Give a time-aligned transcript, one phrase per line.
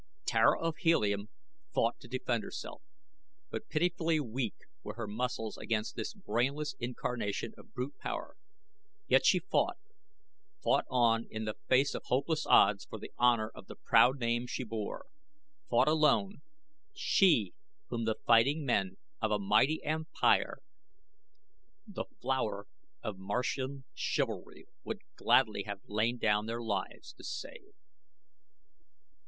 [0.25, 1.29] Tara of Helium
[1.71, 2.81] fought to defend herself,
[3.51, 8.35] but pitifully weak were her muscles against this brainless incarnation of brute power.
[9.05, 9.77] Yet she fought,
[10.63, 14.47] fought on in the face of hopeless odds for the honor of the proud name
[14.47, 15.05] she bore
[15.69, 16.41] fought alone,
[16.95, 17.53] she
[17.89, 20.63] whom the fighting men of a mighty empire,
[21.85, 22.65] the flower
[23.03, 27.75] of Martian chivalry, would gladly have lain down their lives to save.